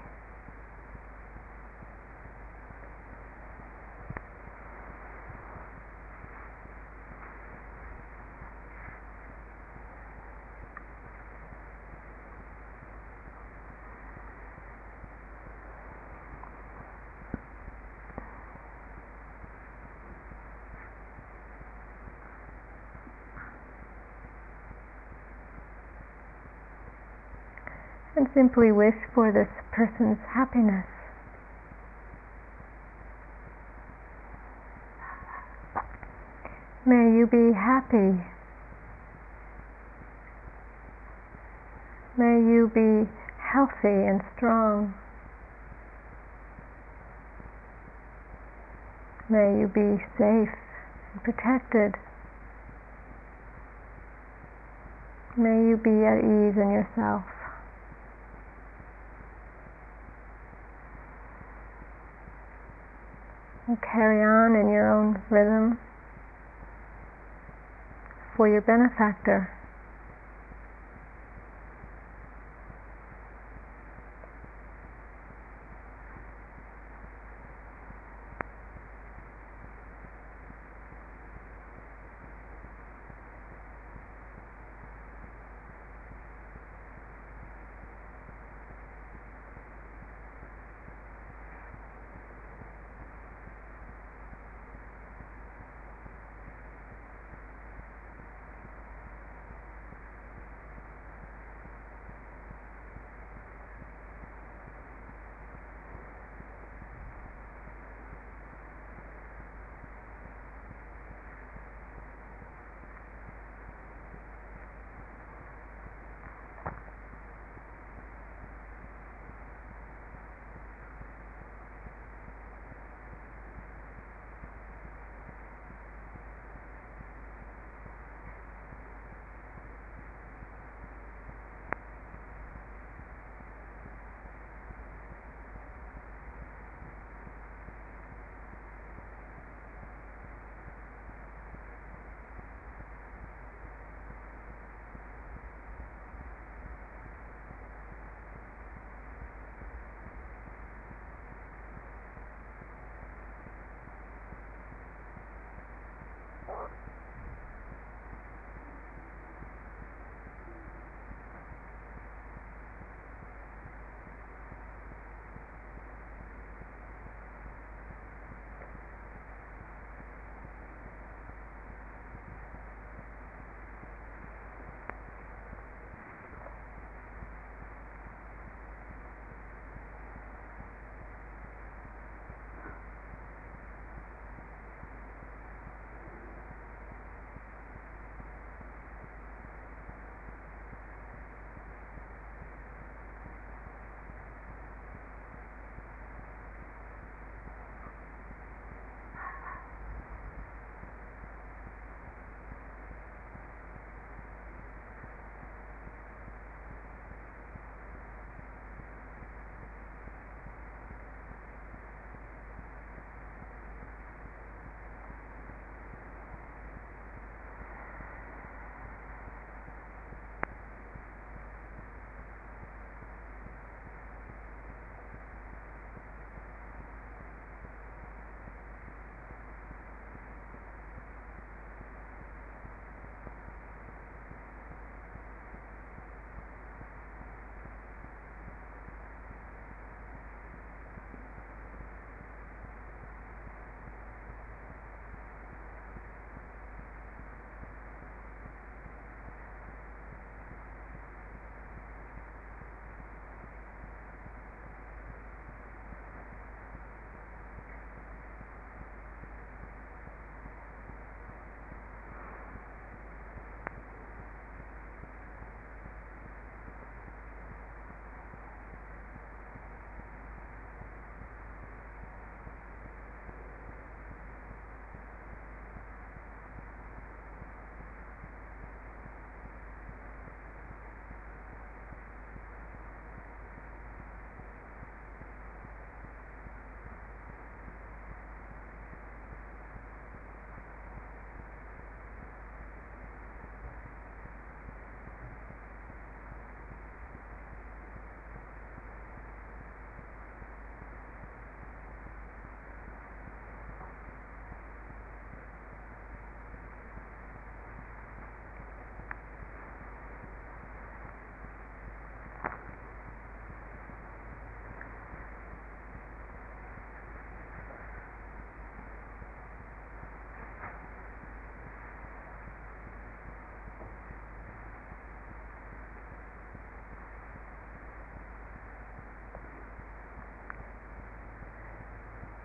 [28.17, 30.87] and simply wish for this person's happiness.
[36.85, 38.21] May you be happy.
[42.19, 43.09] May you be
[43.39, 44.95] healthy and strong.
[49.31, 50.53] May you be safe
[51.13, 51.95] and protected.
[55.37, 57.25] May you be at ease in yourself.
[63.81, 65.79] Carry on in your own rhythm
[68.37, 69.51] for your benefactor.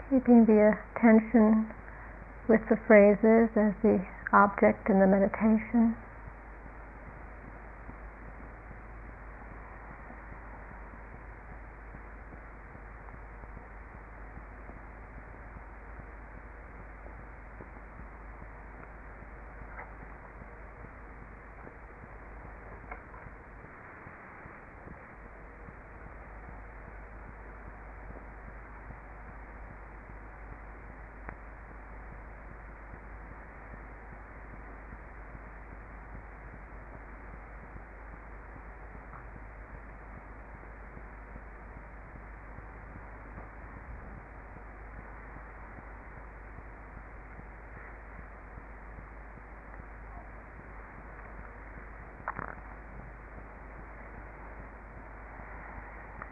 [0.09, 1.69] Keeping the attention
[2.47, 4.01] with the phrases as the
[4.33, 5.95] object in the meditation.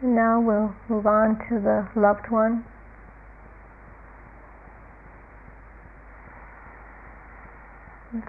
[0.00, 2.64] Now we'll move on to the loved one.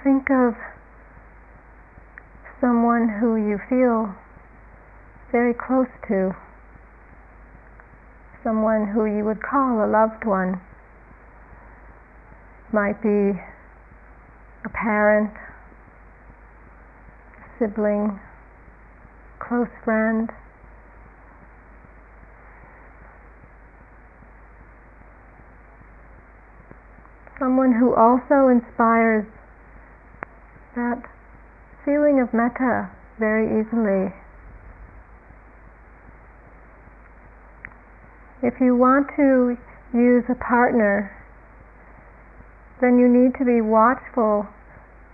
[0.04, 0.56] Think of
[2.60, 4.16] someone who you feel
[5.32, 6.36] very close to,
[8.44, 10.60] someone who you would call a loved one.
[12.74, 13.40] Might be
[14.66, 15.32] a parent,
[17.60, 18.20] sibling,
[19.40, 20.32] close friend.
[27.40, 29.26] Someone who also inspires
[30.76, 31.02] that
[31.86, 34.14] feeling of metta very easily.
[38.44, 39.58] If you want to
[39.94, 41.12] use a partner,
[42.80, 44.48] then you need to be watchful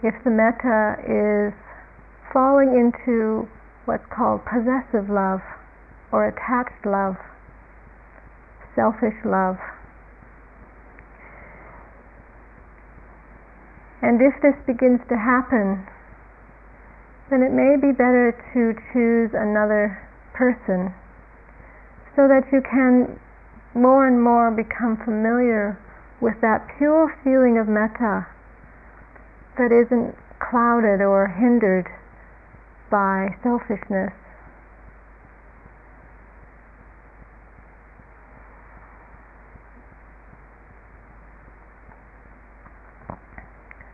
[0.03, 1.53] if the metta is
[2.33, 3.47] falling into
[3.85, 5.41] what's called possessive love
[6.11, 7.15] or attached love,
[8.75, 9.57] selfish love.
[14.01, 15.85] And if this begins to happen,
[17.29, 19.97] then it may be better to choose another
[20.33, 20.93] person
[22.15, 23.19] so that you can
[23.73, 25.77] more and more become familiar
[26.21, 28.25] with that pure feeling of metta
[29.57, 31.87] that isn't clouded or hindered
[32.89, 34.11] by selfishness.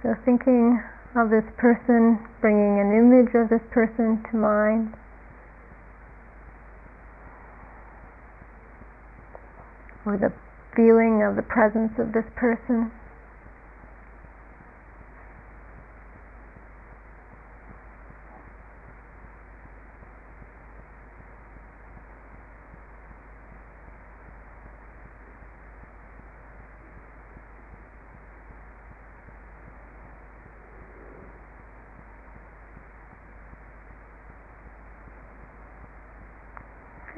[0.04, 0.82] So thinking
[1.16, 4.96] of this person, bringing an image of this person to mind.
[10.04, 10.34] Or the
[10.76, 12.92] feeling of the presence of this person.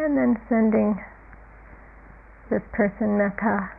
[0.03, 1.03] and then sending
[2.51, 3.71] this person metta.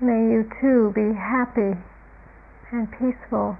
[0.00, 1.78] May you too be happy
[2.72, 3.58] and peaceful.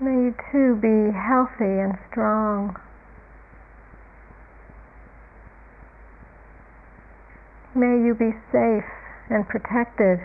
[0.00, 2.74] May you too be healthy and strong.
[7.76, 8.90] May you be safe
[9.30, 10.18] and protected.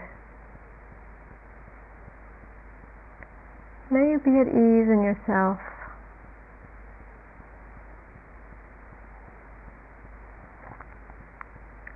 [3.98, 5.58] May you be at ease in yourself.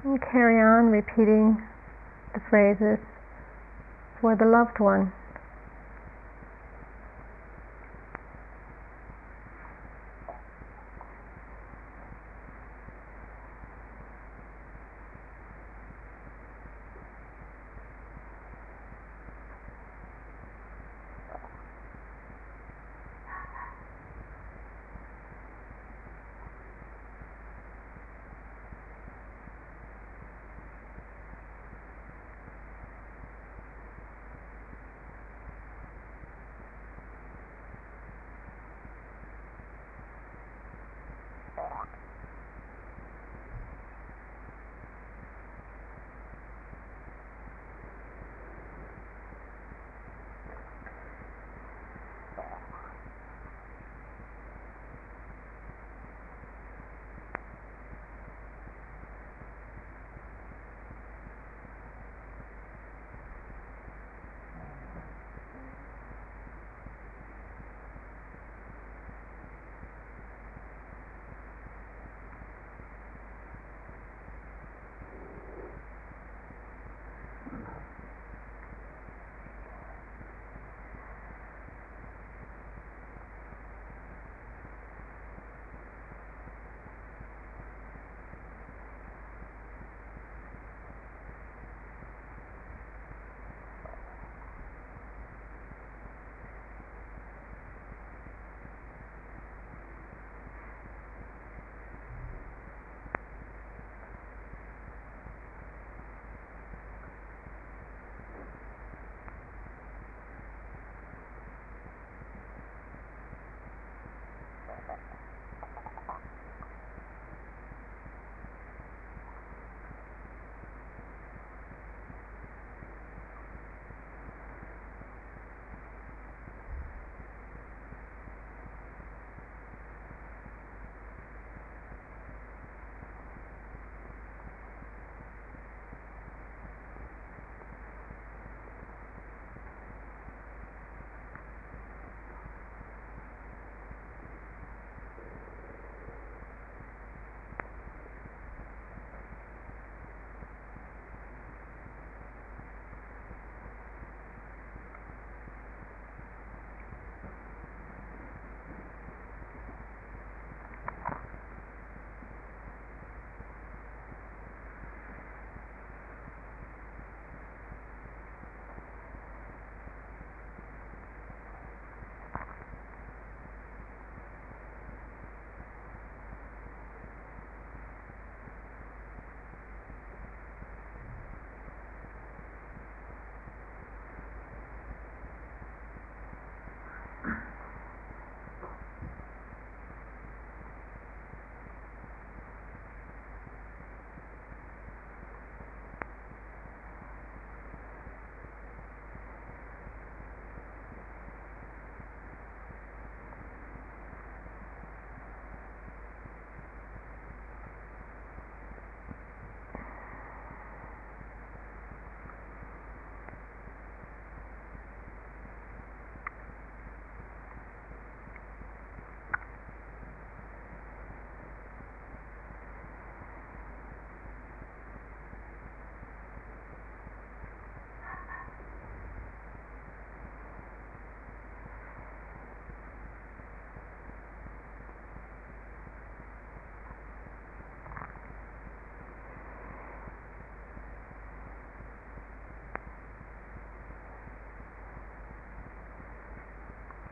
[0.03, 1.61] And carry on repeating
[2.33, 2.97] the phrases
[4.19, 5.13] for the loved one.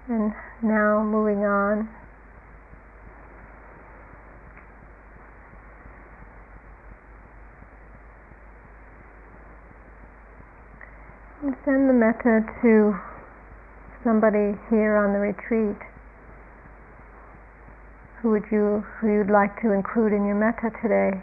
[0.10, 0.34] And
[0.64, 1.88] now moving on.
[11.64, 12.98] Send the metta to
[14.04, 15.78] somebody here on the retreat.
[18.22, 21.22] Who would you who you'd like to include in your metta today?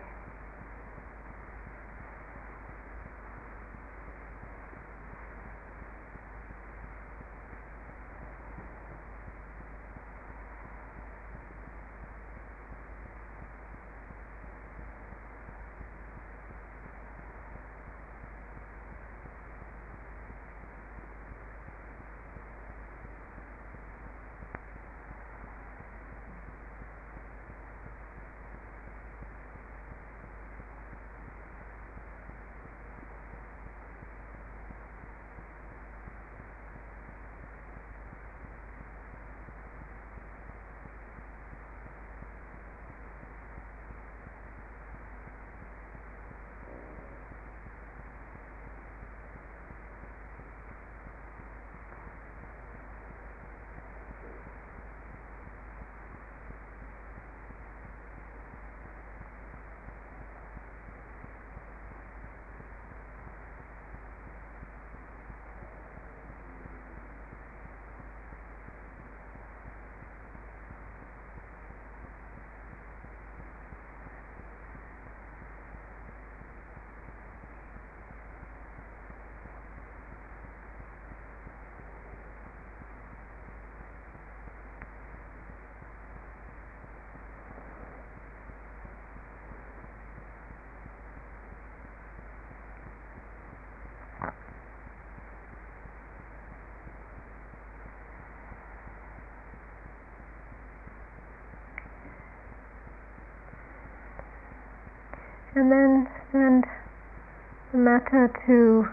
[105.57, 106.65] And then send
[107.73, 108.85] the metta to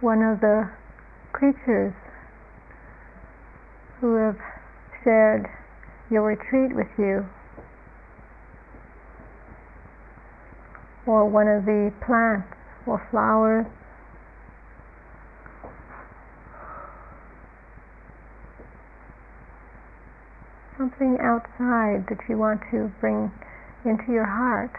[0.00, 0.68] one of the
[1.32, 1.94] creatures
[4.00, 4.36] who have
[5.04, 5.46] shared
[6.10, 7.24] your retreat with you,
[11.06, 12.48] or one of the plants
[12.84, 13.66] or flowers.
[20.76, 23.30] Something outside that you want to bring
[23.84, 24.72] into your heart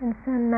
[0.00, 0.54] and send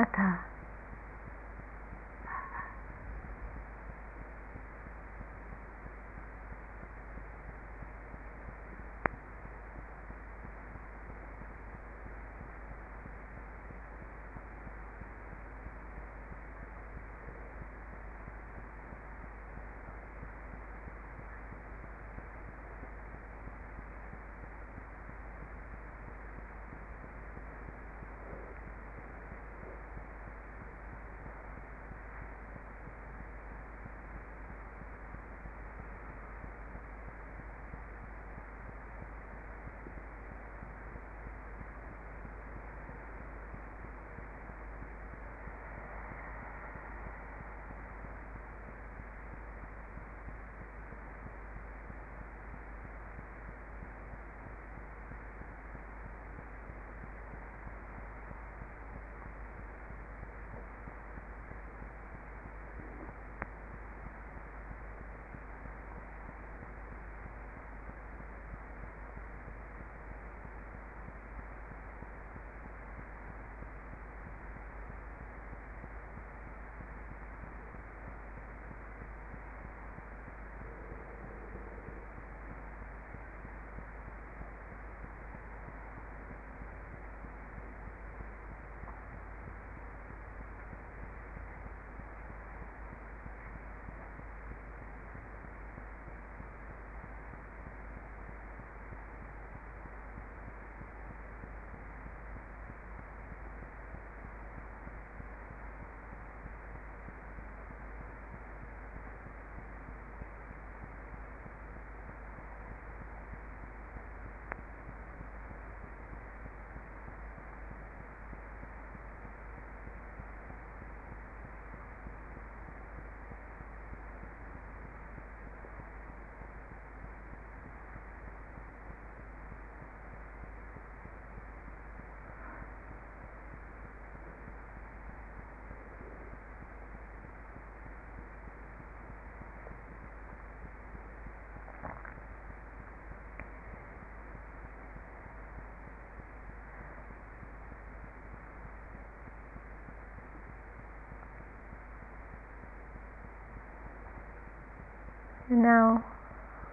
[155.50, 156.02] And now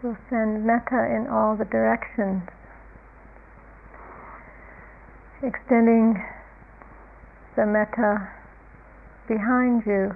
[0.01, 2.43] we'll send metta in all the directions,
[5.43, 6.23] extending
[7.57, 8.29] the metta
[9.27, 10.15] behind you.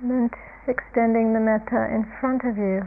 [0.00, 0.30] And then
[0.98, 2.82] extending the metta in front of you.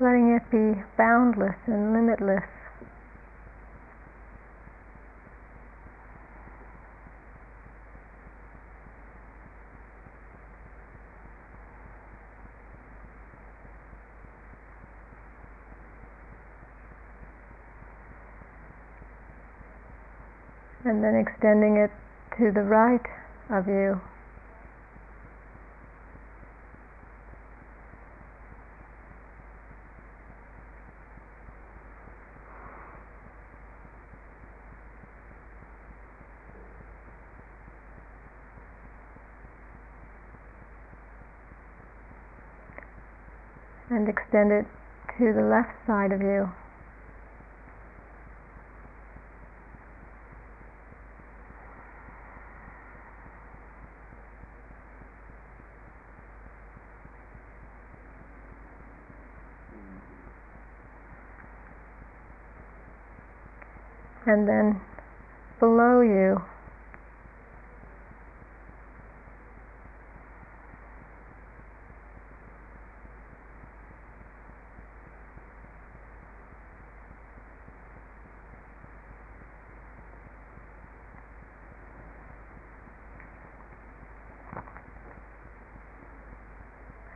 [0.00, 2.42] Letting it be boundless and limitless.
[20.86, 21.90] and then extending it
[22.38, 23.06] to the right
[23.50, 24.00] of you.
[43.90, 44.66] and extend it
[45.18, 46.50] to the left side of you.
[64.34, 64.80] And then
[65.60, 66.42] below you.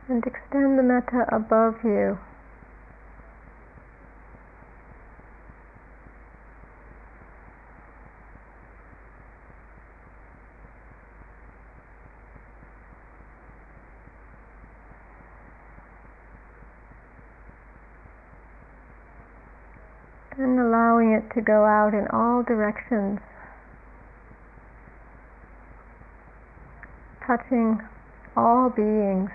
[0.07, 2.17] And extend the metta above you.
[20.39, 23.19] and allowing it to go out in all directions,
[27.25, 27.79] touching
[28.35, 29.29] all beings,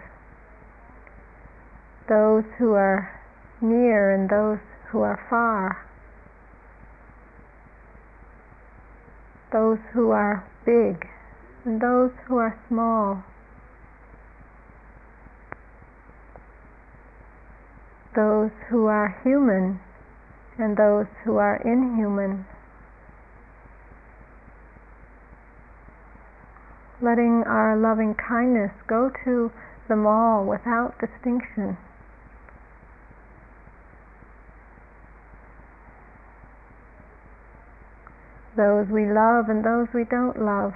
[2.09, 3.21] those who are
[3.61, 4.59] near and those
[4.91, 5.87] who are far,
[9.53, 11.07] those who are big
[11.65, 13.23] and those who are small.
[18.15, 19.81] Those who are human
[20.59, 22.47] and those who are inhuman.
[27.02, 29.51] Letting our loving kindness go to
[29.89, 31.76] them all without distinction.
[38.56, 40.72] Those we love and those we don't love.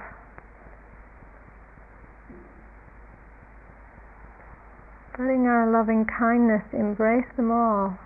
[5.17, 7.97] Letting our loving kindness embrace them all.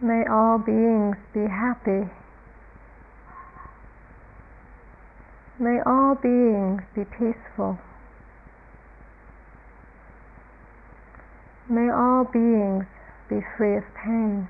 [0.00, 2.10] May all beings be happy.
[5.58, 7.78] May all beings be peaceful.
[11.70, 12.84] May all beings
[13.30, 14.48] be free of pain.